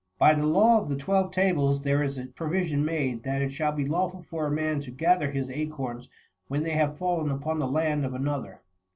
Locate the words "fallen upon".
6.97-7.59